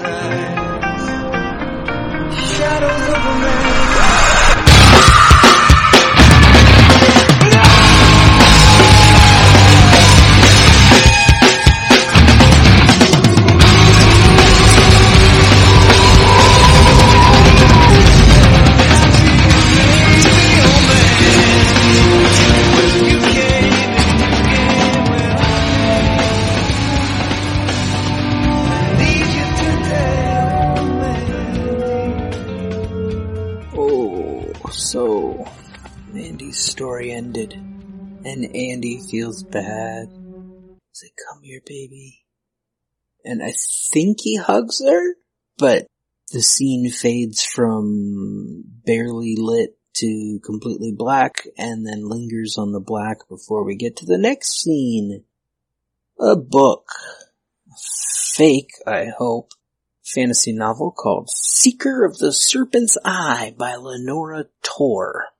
eyes. 0.00 0.51
Ended, 37.42 37.54
and 38.24 38.44
Andy 38.54 39.00
feels 39.10 39.42
bad. 39.42 40.08
He's 40.08 41.02
like, 41.02 41.16
come 41.28 41.42
here, 41.42 41.60
baby. 41.66 42.24
And 43.24 43.42
I 43.42 43.52
think 43.92 44.18
he 44.20 44.36
hugs 44.36 44.80
her, 44.84 45.14
but 45.58 45.86
the 46.32 46.42
scene 46.42 46.90
fades 46.90 47.44
from 47.44 48.62
barely 48.86 49.34
lit 49.36 49.76
to 49.94 50.40
completely 50.44 50.92
black 50.96 51.46
and 51.58 51.86
then 51.86 52.08
lingers 52.08 52.56
on 52.58 52.72
the 52.72 52.80
black 52.80 53.28
before 53.28 53.64
we 53.64 53.76
get 53.76 53.96
to 53.96 54.06
the 54.06 54.18
next 54.18 54.60
scene. 54.60 55.24
A 56.20 56.36
book. 56.36 56.86
Fake, 58.34 58.70
I 58.86 59.06
hope. 59.16 59.50
Fantasy 60.04 60.52
novel 60.52 60.92
called 60.92 61.30
Seeker 61.30 62.04
of 62.04 62.18
the 62.18 62.32
Serpent's 62.32 62.98
Eye 63.04 63.54
by 63.58 63.76
Lenora 63.76 64.46
Tor. 64.62 65.31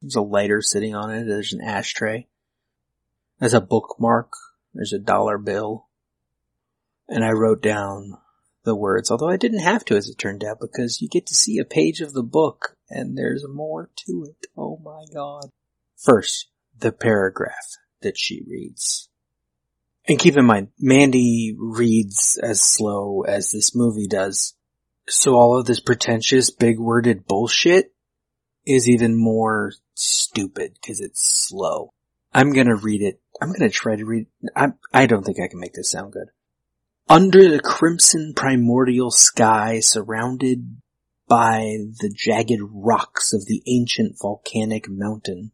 There's 0.00 0.16
a 0.16 0.20
lighter 0.20 0.62
sitting 0.62 0.94
on 0.94 1.10
it. 1.10 1.24
There's 1.24 1.52
an 1.52 1.60
ashtray. 1.60 2.28
There's 3.38 3.54
a 3.54 3.60
bookmark. 3.60 4.32
There's 4.74 4.92
a 4.92 4.98
dollar 4.98 5.38
bill. 5.38 5.88
And 7.08 7.24
I 7.24 7.30
wrote 7.30 7.62
down 7.62 8.18
the 8.64 8.74
words, 8.74 9.10
although 9.10 9.28
I 9.28 9.36
didn't 9.36 9.60
have 9.60 9.84
to 9.86 9.96
as 9.96 10.08
it 10.08 10.18
turned 10.18 10.44
out 10.44 10.60
because 10.60 11.00
you 11.00 11.08
get 11.08 11.26
to 11.26 11.34
see 11.34 11.58
a 11.58 11.64
page 11.64 12.00
of 12.00 12.12
the 12.12 12.22
book 12.22 12.76
and 12.90 13.16
there's 13.16 13.44
more 13.48 13.90
to 14.06 14.26
it. 14.28 14.48
Oh 14.56 14.78
my 14.84 15.04
god. 15.14 15.50
First, 15.96 16.48
the 16.78 16.92
paragraph 16.92 17.76
that 18.02 18.18
she 18.18 18.42
reads. 18.46 19.08
And 20.08 20.18
keep 20.18 20.36
in 20.36 20.44
mind, 20.44 20.68
Mandy 20.78 21.56
reads 21.58 22.38
as 22.42 22.60
slow 22.60 23.22
as 23.22 23.50
this 23.50 23.74
movie 23.74 24.06
does. 24.06 24.54
So 25.08 25.34
all 25.34 25.58
of 25.58 25.66
this 25.66 25.80
pretentious, 25.80 26.50
big 26.50 26.78
worded 26.78 27.26
bullshit 27.26 27.92
is 28.64 28.88
even 28.88 29.16
more 29.16 29.72
stupid 29.96 30.78
because 30.80 31.00
it's 31.00 31.20
slow. 31.20 31.90
I'm 32.32 32.52
gonna 32.52 32.76
read 32.76 33.02
it. 33.02 33.20
I'm 33.40 33.52
gonna 33.52 33.70
try 33.70 33.96
to 33.96 34.04
read. 34.04 34.26
I 34.54 34.68
I 34.92 35.06
don't 35.06 35.24
think 35.24 35.38
I 35.40 35.48
can 35.48 35.60
make 35.60 35.74
this 35.74 35.90
sound 35.90 36.12
good. 36.12 36.28
Under 37.08 37.48
the 37.48 37.60
crimson 37.60 38.32
primordial 38.34 39.10
sky, 39.10 39.80
surrounded 39.80 40.76
by 41.28 41.78
the 42.00 42.12
jagged 42.14 42.60
rocks 42.62 43.32
of 43.32 43.46
the 43.46 43.62
ancient 43.66 44.16
volcanic 44.20 44.88
mountain. 44.88 45.52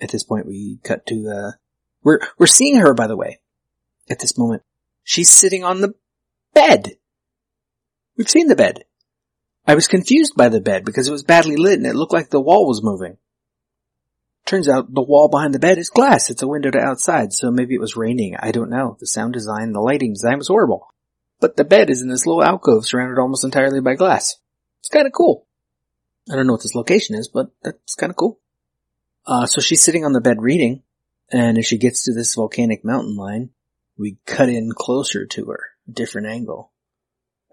At 0.00 0.10
this 0.10 0.24
point, 0.24 0.46
we 0.46 0.78
cut 0.82 1.06
to 1.06 1.22
the. 1.22 1.56
We're 2.02 2.20
we're 2.38 2.46
seeing 2.46 2.76
her, 2.76 2.94
by 2.94 3.06
the 3.06 3.16
way. 3.16 3.40
At 4.10 4.18
this 4.18 4.36
moment, 4.36 4.62
she's 5.04 5.30
sitting 5.30 5.64
on 5.64 5.80
the 5.80 5.94
bed. 6.54 6.96
We've 8.16 8.28
seen 8.28 8.48
the 8.48 8.56
bed. 8.56 8.84
I 9.66 9.74
was 9.74 9.86
confused 9.88 10.34
by 10.36 10.48
the 10.48 10.60
bed 10.60 10.84
because 10.84 11.06
it 11.06 11.12
was 11.12 11.22
badly 11.22 11.56
lit 11.56 11.78
and 11.78 11.86
it 11.86 11.94
looked 11.94 12.12
like 12.12 12.30
the 12.30 12.40
wall 12.40 12.66
was 12.66 12.82
moving. 12.82 13.16
Turns 14.44 14.68
out 14.68 14.92
the 14.92 15.02
wall 15.02 15.28
behind 15.28 15.54
the 15.54 15.60
bed 15.60 15.78
is 15.78 15.88
glass. 15.88 16.28
It's 16.28 16.42
a 16.42 16.48
window 16.48 16.70
to 16.70 16.78
outside, 16.78 17.32
so 17.32 17.50
maybe 17.50 17.74
it 17.74 17.80
was 17.80 17.96
raining. 17.96 18.36
I 18.38 18.50
don't 18.50 18.70
know. 18.70 18.96
The 18.98 19.06
sound 19.06 19.34
design, 19.34 19.72
the 19.72 19.80
lighting 19.80 20.14
design 20.14 20.38
was 20.38 20.48
horrible. 20.48 20.92
But 21.40 21.56
the 21.56 21.64
bed 21.64 21.90
is 21.90 22.02
in 22.02 22.08
this 22.08 22.26
little 22.26 22.42
alcove 22.42 22.86
surrounded 22.86 23.20
almost 23.20 23.44
entirely 23.44 23.80
by 23.80 23.94
glass. 23.94 24.36
It's 24.80 24.88
kinda 24.88 25.10
cool. 25.10 25.46
I 26.30 26.34
don't 26.34 26.46
know 26.46 26.54
what 26.54 26.62
this 26.62 26.74
location 26.74 27.14
is, 27.14 27.28
but 27.28 27.50
that's 27.62 27.94
kinda 27.94 28.14
cool. 28.14 28.40
Uh, 29.26 29.46
so 29.46 29.60
she's 29.60 29.82
sitting 29.82 30.04
on 30.04 30.12
the 30.12 30.20
bed 30.20 30.42
reading, 30.42 30.82
and 31.30 31.56
as 31.56 31.66
she 31.66 31.78
gets 31.78 32.02
to 32.04 32.12
this 32.12 32.34
volcanic 32.34 32.84
mountain 32.84 33.16
line, 33.16 33.50
we 33.96 34.18
cut 34.26 34.48
in 34.48 34.72
closer 34.72 35.24
to 35.24 35.44
her, 35.46 35.60
different 35.90 36.26
angle. 36.26 36.71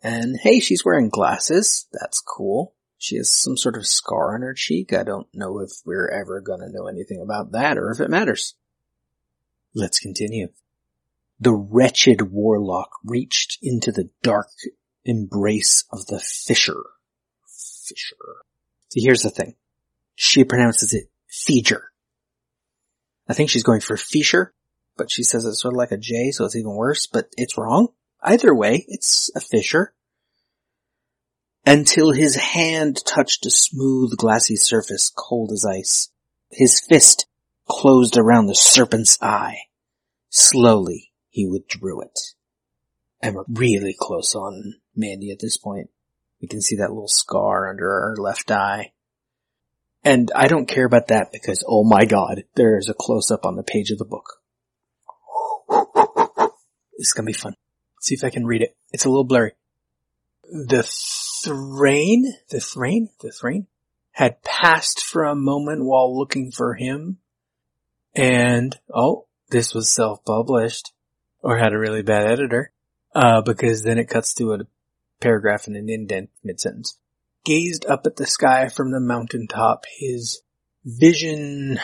And 0.04 0.38
hey, 0.42 0.60
she's 0.60 0.86
wearing 0.86 1.10
glasses. 1.10 1.88
That's 1.92 2.22
cool. 2.22 2.76
She 2.98 3.18
has 3.18 3.32
some 3.32 3.58
sort 3.58 3.78
of 3.78 3.88
scar 3.88 4.36
on 4.36 4.42
her 4.42 4.54
cheek. 4.54 4.94
I 4.94 5.04
don't 5.04 5.28
know 5.34 5.60
if 5.60 5.72
we're 5.86 6.10
ever 6.10 6.42
gonna 6.42 6.70
know 6.70 6.88
anything 6.88 7.22
about 7.22 7.52
that 7.52 7.78
or 7.78 7.92
if 7.92 8.00
it 8.00 8.10
matters. 8.10 8.56
Let's 9.74 10.00
continue. 10.00 10.50
The 11.40 11.54
wretched 11.54 12.32
warlock 12.32 12.90
reached 13.04 13.60
into 13.62 13.92
the 13.92 14.10
dark 14.22 14.48
embrace 15.06 15.86
of 15.92 16.06
the 16.08 16.20
fisher. 16.20 16.84
Fisher. 17.48 18.16
See, 18.90 19.02
here's 19.02 19.22
the 19.22 19.30
thing. 19.30 19.56
She 20.16 20.44
pronounces 20.44 20.94
it 20.94 21.10
Feature. 21.30 21.92
I 23.28 23.34
think 23.34 23.52
she's 23.52 23.64
going 23.64 23.82
for 23.82 23.96
Fisher, 23.98 24.56
but 24.98 25.12
she 25.12 25.22
says 25.22 25.46
it's 25.46 25.62
sort 25.62 25.76
of 25.76 25.78
like 25.78 25.92
a 25.92 25.98
J, 25.98 26.32
so 26.32 26.44
it's 26.44 26.56
even 26.56 26.74
worse, 26.74 27.06
but 27.06 27.28
it's 27.38 27.56
wrong. 27.56 27.90
Either 28.22 28.54
way, 28.54 28.86
it's 28.88 29.32
a 29.36 29.40
fissure. 29.40 29.94
until 31.66 32.12
his 32.12 32.36
hand 32.36 32.98
touched 33.06 33.46
a 33.46 33.52
smooth 33.52 34.18
glassy 34.18 34.56
surface 34.56 35.12
cold 35.16 35.52
as 35.52 35.64
ice. 35.66 36.10
His 36.50 36.80
fist 36.80 37.28
closed 37.68 38.18
around 38.18 38.48
the 38.48 38.56
serpent's 38.56 39.22
eye. 39.22 39.60
Slowly 40.30 41.12
he 41.30 41.46
withdrew 41.46 42.02
it. 42.02 42.20
And 43.22 43.36
we're 43.36 43.44
really 43.48 43.96
close 44.00 44.34
on 44.34 44.76
Mandy 44.96 45.32
at 45.32 45.40
this 45.40 45.58
point. 45.58 45.92
We 46.42 46.48
can 46.48 46.62
see 46.62 46.78
that 46.78 46.90
little 46.90 47.08
scar 47.08 47.70
under 47.70 47.86
her 47.86 48.16
left 48.18 48.50
eye. 48.50 48.94
And 50.04 50.32
I 50.34 50.48
don't 50.48 50.68
care 50.68 50.86
about 50.86 51.10
that 51.10 51.32
because, 51.32 51.64
oh 51.68 51.84
my 51.84 52.06
god, 52.06 52.46
there 52.56 52.78
is 52.78 52.90
a 52.90 52.94
close 52.94 53.30
up 53.30 53.46
on 53.46 53.58
the 53.58 53.64
page 53.64 53.92
of 53.92 53.98
the 53.98 54.06
book. 54.06 54.38
It's 56.98 57.14
gonna 57.14 57.28
be 57.28 57.34
fun. 57.34 57.56
See 58.00 58.16
if 58.16 58.24
I 58.24 58.30
can 58.30 58.46
read 58.46 58.62
it. 58.62 58.76
It's 58.92 59.06
a 59.06 59.10
little 59.10 59.24
blurry. 59.24 59.54
The 60.44 60.84
Thrain, 61.44 62.34
the 62.50 62.60
Thrain, 62.60 63.10
the 63.22 63.32
Thrain 63.32 63.68
had 64.12 64.42
passed 64.44 65.04
for 65.04 65.24
a 65.24 65.36
moment 65.36 65.86
while 65.86 66.18
looking 66.18 66.52
for 66.52 66.74
him. 66.74 67.18
And, 68.16 68.76
oh, 68.94 69.28
this 69.50 69.74
was 69.74 69.90
self-published 69.90 70.92
or 71.42 71.58
had 71.58 71.74
a 71.74 71.80
really 71.80 72.02
bad 72.02 72.30
editor. 72.30 72.72
Uh, 73.14 73.42
because 73.42 73.84
then 73.84 73.98
it 73.98 74.08
cuts 74.10 74.34
to 74.36 74.54
a 74.54 74.60
paragraph 75.20 75.68
and 75.68 75.76
an 75.76 75.90
indent 75.90 76.30
mid-sentence. 76.44 76.98
Gazed 77.44 77.86
up 77.88 78.06
at 78.06 78.18
the 78.18 78.28
sky 78.28 78.70
from 78.70 78.92
the 78.92 79.00
mountaintop, 79.00 79.86
his 79.98 80.42
vision 80.86 81.80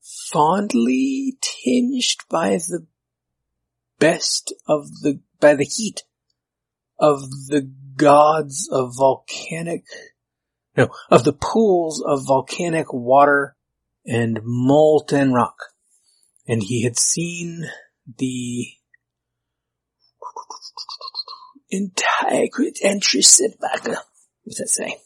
fondly 0.00 1.36
tinged 1.40 2.16
by 2.30 2.50
the 2.50 2.86
best 4.02 4.52
of 4.66 4.88
the, 5.02 5.20
by 5.38 5.54
the 5.54 5.64
heat 5.64 6.02
of 6.98 7.20
the 7.46 7.70
gods 7.96 8.68
of 8.72 8.96
volcanic, 8.96 9.84
no, 10.76 10.88
of 11.08 11.22
the 11.22 11.32
pools 11.32 12.02
of 12.04 12.26
volcanic 12.26 12.92
water 12.92 13.56
and 14.04 14.40
molten 14.42 15.32
rock. 15.32 15.54
And 16.48 16.64
he 16.64 16.82
had 16.82 16.98
seen 16.98 17.64
the 18.18 18.66
entire 21.70 22.48
entry 22.82 23.22
back. 23.60 23.86
What's 24.42 24.58
that 24.58 24.68
say? 24.68 24.96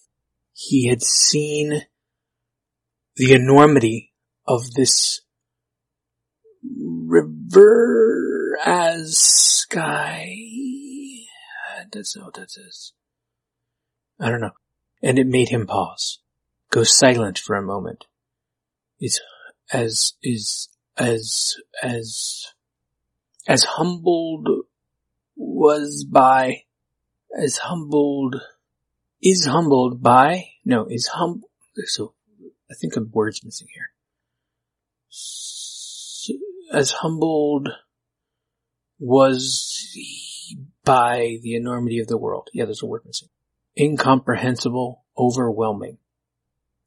He 0.54 0.88
had 0.88 1.02
seen 1.02 1.82
the 3.16 3.34
enormity 3.34 4.14
of 4.48 4.72
this 4.72 5.20
river 6.64 8.35
as 8.64 9.16
sky 9.16 10.36
that's 11.92 12.16
what 12.16 12.34
that 12.34 12.56
is. 12.56 12.92
I 14.18 14.30
don't 14.30 14.40
know. 14.40 14.52
And 15.02 15.18
it 15.18 15.26
made 15.26 15.48
him 15.48 15.66
pause. 15.66 16.20
Go 16.70 16.84
silent 16.84 17.38
for 17.38 17.54
a 17.56 17.62
moment. 17.62 18.06
Is 19.00 19.20
as 19.72 20.14
is 20.22 20.68
as 20.96 21.56
as 21.82 22.46
as 23.46 23.64
humbled 23.64 24.48
was 25.36 26.06
by 26.10 26.62
as 27.38 27.58
humbled 27.58 28.36
is 29.22 29.44
humbled 29.44 30.02
by 30.02 30.44
no 30.64 30.86
is 30.88 31.08
hum 31.08 31.42
so 31.84 32.14
I 32.70 32.74
think 32.74 32.96
a 32.96 33.00
word's 33.02 33.44
missing 33.44 33.68
here. 33.72 33.90
As 36.72 36.90
humbled 36.90 37.68
was 38.98 39.96
by 40.84 41.38
the 41.42 41.54
enormity 41.54 41.98
of 41.98 42.06
the 42.06 42.18
world. 42.18 42.48
Yeah, 42.52 42.64
there's 42.64 42.82
a 42.82 42.86
word 42.86 43.02
missing. 43.04 43.28
Incomprehensible, 43.78 45.04
overwhelming. 45.18 45.98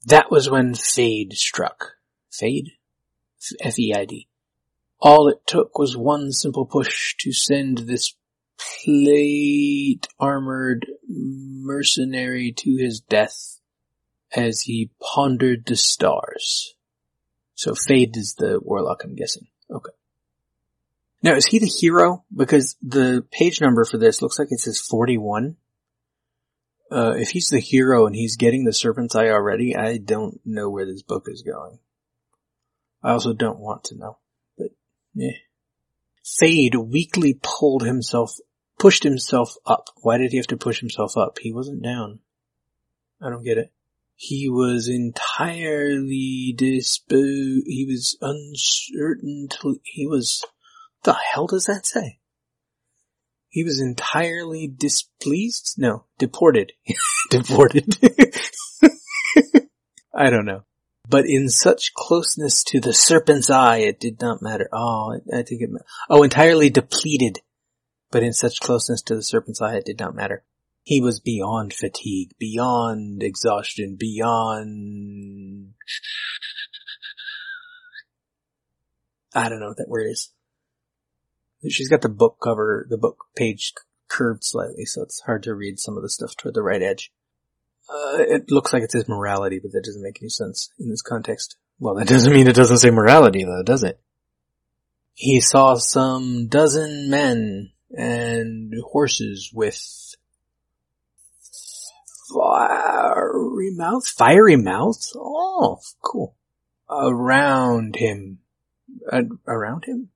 That 0.05 0.31
was 0.31 0.49
when 0.49 0.73
Fade 0.73 1.33
struck. 1.33 1.93
Fade? 2.31 2.71
F-E-I-D. 3.61 4.27
All 5.01 5.27
it 5.27 5.45
took 5.45 5.77
was 5.77 5.95
one 5.95 6.31
simple 6.31 6.65
push 6.65 7.15
to 7.19 7.31
send 7.31 7.79
this 7.79 8.15
plate 8.83 10.07
armored 10.19 10.85
mercenary 11.07 12.51
to 12.57 12.75
his 12.75 12.99
death 12.99 13.59
as 14.35 14.61
he 14.61 14.91
pondered 15.01 15.65
the 15.65 15.75
stars. 15.75 16.75
So 17.55 17.75
Fade 17.75 18.17
is 18.17 18.35
the 18.35 18.59
warlock, 18.61 19.03
I'm 19.03 19.15
guessing. 19.15 19.47
Okay. 19.69 19.91
Now, 21.21 21.35
is 21.35 21.45
he 21.45 21.59
the 21.59 21.65
hero? 21.65 22.23
Because 22.35 22.75
the 22.81 23.25
page 23.31 23.59
number 23.59 23.83
for 23.83 23.97
this 23.97 24.21
looks 24.21 24.39
like 24.39 24.49
it 24.51 24.59
says 24.59 24.79
41. 24.79 25.57
Uh, 26.91 27.13
if 27.17 27.29
he's 27.29 27.49
the 27.49 27.59
hero 27.59 28.07
and 28.07 28.15
he's 28.15 28.35
getting 28.35 28.63
the 28.63 28.73
serpent's 28.73 29.15
eye 29.15 29.29
already, 29.29 29.75
I 29.75 29.97
don't 29.97 30.39
know 30.45 30.69
where 30.69 30.85
this 30.85 31.03
book 31.03 31.25
is 31.27 31.43
going. 31.43 31.79
I 33.03 33.11
also 33.11 33.33
don't 33.33 33.59
want 33.59 33.85
to 33.85 33.97
know, 33.97 34.17
but 34.57 34.69
yeah. 35.13 35.37
Thade 36.41 36.75
weakly 36.75 37.39
pulled 37.41 37.85
himself, 37.85 38.33
pushed 38.77 39.03
himself 39.03 39.55
up. 39.65 39.89
Why 40.01 40.17
did 40.17 40.31
he 40.31 40.37
have 40.37 40.47
to 40.47 40.57
push 40.57 40.79
himself 40.79 41.15
up? 41.15 41.37
He 41.39 41.51
wasn't 41.51 41.83
down. 41.83 42.19
I 43.21 43.29
don't 43.29 43.43
get 43.43 43.57
it. 43.57 43.71
He 44.15 44.49
was 44.49 44.89
entirely 44.89 46.53
dispo, 46.57 47.61
he 47.65 47.85
was 47.87 48.17
uncertain 48.19 49.47
he 49.83 50.05
was, 50.05 50.43
the 51.03 51.13
hell 51.33 51.47
does 51.47 51.65
that 51.65 51.85
say? 51.85 52.19
He 53.49 53.63
was 53.63 53.81
entirely 53.81 54.67
displeased? 54.67 55.75
No, 55.77 56.05
deported. 56.17 56.73
deported. 57.29 57.97
I 60.13 60.29
don't 60.29 60.45
know. 60.45 60.63
But 61.07 61.25
in 61.25 61.49
such 61.49 61.95
closeness 61.95 62.63
to 62.65 62.79
the 62.79 62.93
serpent's 62.93 63.49
eye, 63.49 63.77
it 63.77 63.99
did 63.99 64.21
not 64.21 64.43
matter. 64.43 64.69
Oh, 64.71 65.19
I 65.33 65.41
think 65.41 65.63
it, 65.63 65.69
oh, 66.09 66.21
entirely 66.21 66.69
depleted. 66.69 67.39
But 68.11 68.21
in 68.21 68.33
such 68.33 68.59
closeness 68.59 69.01
to 69.03 69.15
the 69.15 69.23
serpent's 69.23 69.61
eye, 69.61 69.77
it 69.77 69.85
did 69.85 69.99
not 69.99 70.15
matter. 70.15 70.43
He 70.83 71.01
was 71.01 71.19
beyond 71.19 71.73
fatigue, 71.73 72.31
beyond 72.39 73.23
exhaustion, 73.23 73.95
beyond... 73.99 75.73
I 79.33 79.49
don't 79.49 79.59
know 79.59 79.67
what 79.67 79.77
that 79.77 79.89
word 79.89 80.07
is. 80.09 80.31
She's 81.67 81.89
got 81.89 82.01
the 82.01 82.09
book 82.09 82.37
cover, 82.41 82.87
the 82.89 82.97
book 82.97 83.25
page 83.35 83.73
curved 84.07 84.43
slightly, 84.43 84.85
so 84.85 85.03
it's 85.03 85.21
hard 85.21 85.43
to 85.43 85.53
read 85.53 85.79
some 85.79 85.97
of 85.97 86.03
the 86.03 86.09
stuff 86.09 86.35
toward 86.35 86.55
the 86.55 86.63
right 86.63 86.81
edge. 86.81 87.11
Uh, 87.89 88.17
it 88.19 88.51
looks 88.51 88.71
like 88.71 88.83
it 88.83 88.91
says 88.91 89.09
morality, 89.09 89.59
but 89.59 89.71
that 89.71 89.83
doesn't 89.83 90.03
make 90.03 90.21
any 90.21 90.29
sense 90.29 90.69
in 90.79 90.89
this 90.89 91.01
context. 91.01 91.57
Well, 91.79 91.95
that 91.95 92.07
doesn't 92.07 92.31
mean 92.31 92.47
it 92.47 92.55
doesn't 92.55 92.77
say 92.77 92.91
morality 92.91 93.43
though, 93.43 93.63
does 93.63 93.83
it? 93.83 93.99
He 95.13 95.41
saw 95.41 95.75
some 95.75 96.47
dozen 96.47 97.09
men 97.09 97.71
and 97.91 98.73
horses 98.91 99.51
with 99.53 100.15
fiery 102.31 103.71
mouths, 103.75 104.09
fiery 104.09 104.55
mouths? 104.55 105.13
Oh, 105.17 105.79
cool. 106.01 106.35
Around 106.89 107.95
him. 107.95 108.39
Uh, 109.11 109.23
around 109.47 109.85
him? 109.85 110.09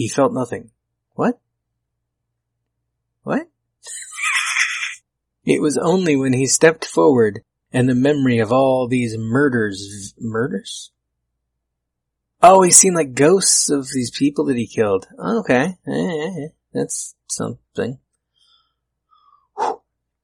He 0.00 0.08
felt 0.08 0.32
nothing. 0.32 0.70
What? 1.12 1.38
What? 3.22 3.48
it 5.44 5.60
was 5.60 5.76
only 5.76 6.16
when 6.16 6.32
he 6.32 6.46
stepped 6.46 6.86
forward 6.86 7.42
and 7.70 7.86
the 7.86 7.94
memory 7.94 8.38
of 8.38 8.50
all 8.50 8.88
these 8.88 9.18
murders, 9.18 10.14
murders? 10.18 10.90
Oh, 12.40 12.62
he's 12.62 12.78
seen 12.78 12.94
like 12.94 13.12
ghosts 13.12 13.68
of 13.68 13.88
these 13.92 14.10
people 14.10 14.46
that 14.46 14.56
he 14.56 14.66
killed. 14.66 15.06
Okay. 15.22 15.76
Eh, 15.86 16.48
that's 16.72 17.14
something. 17.26 17.98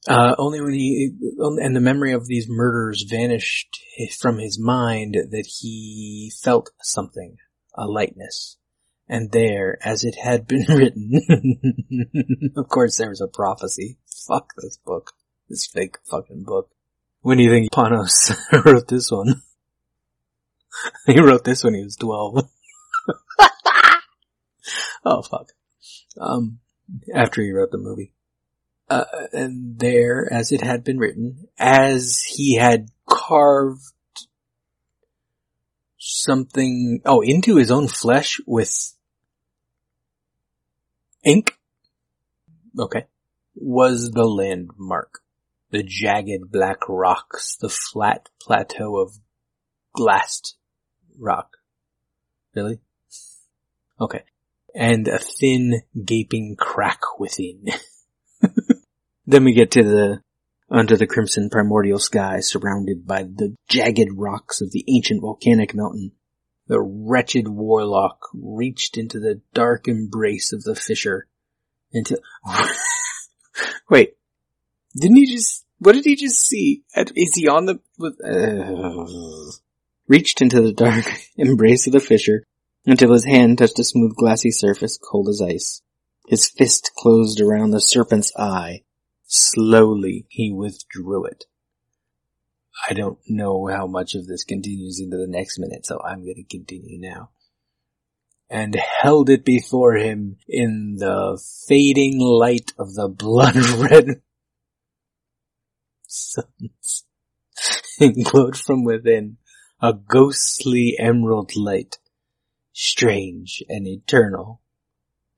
Uh, 0.08 0.34
only 0.38 0.62
when 0.62 0.72
he, 0.72 1.10
and 1.38 1.76
the 1.76 1.80
memory 1.80 2.14
of 2.14 2.26
these 2.26 2.46
murders 2.48 3.04
vanished 3.06 3.78
from 4.18 4.38
his 4.38 4.58
mind 4.58 5.18
that 5.32 5.46
he 5.60 6.32
felt 6.42 6.70
something, 6.80 7.36
a 7.74 7.86
lightness. 7.86 8.56
And 9.08 9.30
there, 9.30 9.78
as 9.82 10.04
it 10.04 10.16
had 10.16 10.46
been 10.46 10.64
written, 10.68 12.52
of 12.56 12.68
course 12.68 12.96
there 12.96 13.10
was 13.10 13.20
a 13.20 13.28
prophecy. 13.28 13.98
Fuck 14.26 14.52
this 14.56 14.78
book. 14.84 15.12
This 15.48 15.66
fake 15.66 15.98
fucking 16.10 16.42
book. 16.42 16.70
When 17.20 17.38
do 17.38 17.44
you 17.44 17.50
think 17.50 17.70
Panos 17.70 18.36
wrote 18.64 18.88
this 18.88 19.10
one? 19.10 19.42
he 21.06 21.20
wrote 21.20 21.44
this 21.44 21.62
when 21.62 21.74
he 21.74 21.84
was 21.84 21.96
12. 21.96 22.48
oh 25.04 25.22
fuck. 25.22 25.52
Um, 26.20 26.58
after 27.14 27.42
he 27.42 27.52
wrote 27.52 27.70
the 27.70 27.78
movie. 27.78 28.12
Uh, 28.88 29.04
and 29.32 29.78
there, 29.78 30.28
as 30.32 30.52
it 30.52 30.60
had 30.60 30.84
been 30.84 30.98
written, 30.98 31.48
as 31.58 32.22
he 32.22 32.56
had 32.56 32.88
carved 33.08 33.82
something, 35.98 37.00
oh, 37.04 37.20
into 37.20 37.56
his 37.56 37.70
own 37.70 37.88
flesh 37.88 38.40
with 38.46 38.95
ink? 41.26 41.58
Okay. 42.78 43.04
Was 43.54 44.12
the 44.12 44.24
landmark. 44.24 45.20
The 45.70 45.82
jagged 45.82 46.50
black 46.50 46.88
rocks, 46.88 47.56
the 47.56 47.68
flat 47.68 48.28
plateau 48.40 48.96
of 48.98 49.18
glassed 49.94 50.56
rock. 51.18 51.56
Really? 52.54 52.78
Okay. 54.00 54.22
And 54.74 55.08
a 55.08 55.18
thin 55.18 55.82
gaping 56.04 56.56
crack 56.56 57.00
within. 57.18 57.66
Then 59.26 59.44
we 59.44 59.52
get 59.52 59.72
to 59.72 59.82
the 59.82 60.20
under 60.70 60.96
the 60.96 61.06
crimson 61.06 61.50
primordial 61.50 61.98
sky 61.98 62.40
surrounded 62.40 63.06
by 63.06 63.22
the 63.24 63.56
jagged 63.68 64.10
rocks 64.14 64.60
of 64.60 64.70
the 64.70 64.84
ancient 64.88 65.20
volcanic 65.20 65.74
mountain. 65.74 66.12
The 66.68 66.80
wretched 66.80 67.48
warlock 67.48 68.18
reached 68.34 68.96
into 68.96 69.20
the 69.20 69.40
dark 69.54 69.88
embrace 69.88 70.52
of 70.52 70.64
the 70.64 70.74
fissure. 70.74 71.26
Into, 71.92 72.20
wait, 73.90 74.16
didn't 74.96 75.16
he 75.16 75.26
just, 75.26 75.64
what 75.78 75.92
did 75.92 76.04
he 76.04 76.16
just 76.16 76.40
see? 76.40 76.82
Is 77.14 77.34
he 77.34 77.48
on 77.48 77.66
the, 77.66 77.80
uh, 78.02 79.52
reached 80.08 80.42
into 80.42 80.60
the 80.60 80.72
dark 80.72 81.04
embrace 81.36 81.86
of 81.86 81.92
the 81.92 82.00
fissure 82.00 82.44
until 82.84 83.12
his 83.12 83.24
hand 83.24 83.58
touched 83.58 83.78
a 83.78 83.84
smooth 83.84 84.16
glassy 84.16 84.50
surface 84.50 84.98
cold 84.98 85.28
as 85.28 85.40
ice. 85.40 85.82
His 86.26 86.48
fist 86.48 86.90
closed 86.96 87.40
around 87.40 87.70
the 87.70 87.80
serpent's 87.80 88.32
eye 88.36 88.82
Slowly 89.28 90.26
he 90.28 90.52
withdrew 90.52 91.24
it. 91.24 91.46
I 92.88 92.92
don't 92.92 93.18
know 93.28 93.66
how 93.66 93.86
much 93.86 94.14
of 94.14 94.26
this 94.26 94.44
continues 94.44 95.00
into 95.00 95.16
the 95.16 95.26
next 95.26 95.58
minute, 95.58 95.86
so 95.86 96.00
I'm 96.04 96.24
going 96.24 96.36
to 96.36 96.44
continue 96.44 97.00
now. 97.00 97.30
And 98.48 98.76
held 99.00 99.28
it 99.28 99.44
before 99.44 99.96
him 99.96 100.36
in 100.48 100.96
the 100.98 101.42
fading 101.66 102.20
light 102.20 102.72
of 102.78 102.94
the 102.94 103.08
blood 103.08 103.56
red 103.56 104.22
suns. 106.06 107.04
and 107.98 108.24
glowed 108.24 108.56
from 108.56 108.84
within 108.84 109.38
a 109.80 109.92
ghostly 109.92 110.96
emerald 110.98 111.56
light, 111.56 111.98
strange 112.72 113.62
and 113.68 113.86
eternal. 113.86 114.60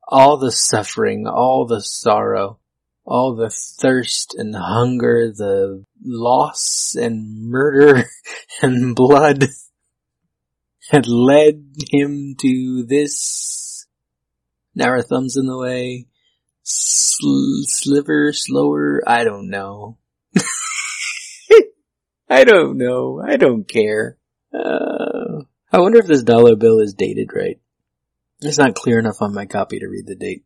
All 0.07 0.37
the 0.39 0.53
suffering, 0.53 1.27
all 1.27 1.67
the 1.67 1.81
sorrow, 1.81 2.61
all 3.09 3.35
the 3.35 3.49
thirst 3.51 4.35
and 4.35 4.55
hunger, 4.55 5.33
the 5.33 5.83
loss 6.05 6.95
and 6.95 7.49
murder 7.49 8.05
and 8.63 8.95
blood 8.95 9.47
had 10.91 11.09
led 11.09 11.65
him 11.91 12.37
to 12.41 12.85
this. 12.87 13.87
Our 14.81 15.03
thumbs 15.03 15.37
in 15.37 15.47
the 15.47 15.59
way. 15.59 16.07
Sl- 16.63 17.65
sliver, 17.65 18.33
slower, 18.33 19.03
I 19.07 19.25
don't 19.25 19.49
know. 19.49 19.97
I 22.29 22.45
don't 22.45 22.77
know. 22.77 23.21
I 23.27 23.37
don't 23.39 23.67
care. 23.67 24.19
Uh, 24.53 25.45
I 25.73 25.81
wonder 25.81 25.99
if 25.99 26.07
this 26.07 26.23
dollar 26.23 26.57
bill 26.57 26.79
is 26.81 26.95
dated 26.95 27.31
right. 27.35 27.59
It's 28.41 28.59
not 28.59 28.75
clear 28.75 28.99
enough 28.99 29.21
on 29.23 29.35
my 29.35 29.47
copy 29.47 29.79
to 29.81 29.89
read 29.89 30.07
the 30.07 30.15
date. 30.15 30.45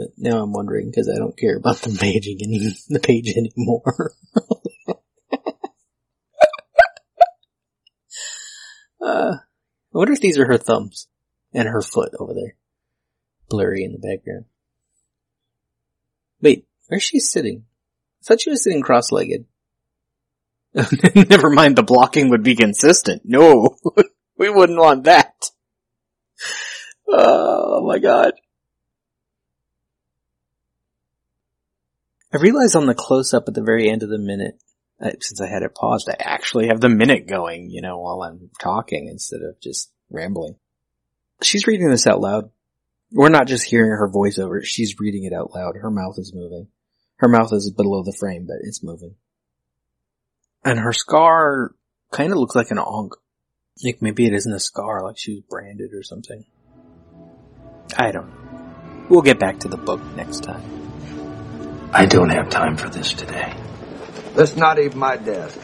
But 0.00 0.12
now 0.16 0.42
I'm 0.42 0.52
wondering 0.54 0.90
because 0.90 1.10
I 1.14 1.18
don't 1.18 1.36
care 1.36 1.58
about 1.58 1.76
the 1.76 1.94
paging 2.00 2.38
the 2.88 3.00
page 3.00 3.28
anymore. 3.36 4.14
uh, 9.02 9.34
I 9.36 9.38
wonder 9.92 10.14
if 10.14 10.20
these 10.20 10.38
are 10.38 10.46
her 10.46 10.56
thumbs 10.56 11.06
and 11.52 11.68
her 11.68 11.82
foot 11.82 12.14
over 12.18 12.32
there, 12.32 12.56
blurry 13.50 13.84
in 13.84 13.92
the 13.92 13.98
background. 13.98 14.46
Wait, 16.40 16.66
where's 16.88 17.02
she 17.02 17.20
sitting? 17.20 17.66
I 18.22 18.24
thought 18.24 18.40
she 18.40 18.48
was 18.48 18.64
sitting 18.64 18.80
cross-legged. 18.80 19.44
Never 21.28 21.50
mind, 21.50 21.76
the 21.76 21.82
blocking 21.82 22.30
would 22.30 22.42
be 22.42 22.56
consistent. 22.56 23.20
No, 23.26 23.76
we 24.38 24.48
wouldn't 24.48 24.80
want 24.80 25.04
that. 25.04 25.50
Oh 27.06 27.84
my 27.86 27.98
god. 27.98 28.32
I 32.32 32.38
realized 32.38 32.76
on 32.76 32.86
the 32.86 32.94
close 32.94 33.34
up 33.34 33.44
at 33.48 33.54
the 33.54 33.62
very 33.62 33.90
end 33.90 34.02
of 34.02 34.08
the 34.08 34.18
minute, 34.18 34.60
uh, 35.00 35.10
since 35.20 35.40
I 35.40 35.48
had 35.48 35.62
it 35.62 35.74
paused, 35.74 36.08
I 36.08 36.16
actually 36.18 36.68
have 36.68 36.80
the 36.80 36.88
minute 36.88 37.26
going, 37.26 37.70
you 37.70 37.82
know, 37.82 37.98
while 37.98 38.22
I'm 38.22 38.50
talking 38.60 39.08
instead 39.08 39.40
of 39.42 39.60
just 39.60 39.90
rambling. 40.10 40.56
She's 41.42 41.66
reading 41.66 41.90
this 41.90 42.06
out 42.06 42.20
loud. 42.20 42.50
We're 43.12 43.30
not 43.30 43.48
just 43.48 43.64
hearing 43.64 43.90
her 43.90 44.08
voice 44.08 44.38
over 44.38 44.62
she's 44.62 45.00
reading 45.00 45.24
it 45.24 45.32
out 45.32 45.52
loud. 45.54 45.74
Her 45.76 45.90
mouth 45.90 46.16
is 46.18 46.32
moving. 46.34 46.68
Her 47.16 47.28
mouth 47.28 47.52
is 47.52 47.70
below 47.70 48.02
the 48.04 48.16
frame, 48.18 48.46
but 48.46 48.58
it's 48.60 48.84
moving. 48.84 49.16
And 50.64 50.78
her 50.78 50.92
scar 50.92 51.74
kind 52.12 52.32
of 52.32 52.38
looks 52.38 52.54
like 52.54 52.70
an 52.70 52.78
ankh. 52.78 53.14
Like 53.82 54.00
maybe 54.00 54.26
it 54.26 54.34
isn't 54.34 54.52
a 54.52 54.60
scar, 54.60 55.02
like 55.02 55.18
she 55.18 55.32
was 55.32 55.42
branded 55.48 55.92
or 55.94 56.02
something. 56.02 56.44
I 57.96 58.12
don't 58.12 58.28
know. 58.28 59.06
We'll 59.08 59.22
get 59.22 59.40
back 59.40 59.60
to 59.60 59.68
the 59.68 59.76
book 59.76 60.00
next 60.14 60.44
time. 60.44 60.79
I 61.92 62.06
don't 62.06 62.30
have 62.30 62.50
time 62.50 62.76
for 62.76 62.88
this 62.88 63.12
today. 63.14 63.54
That's 64.34 64.56
not 64.56 64.78
even 64.78 64.98
my 64.98 65.16
desk. 65.16 65.60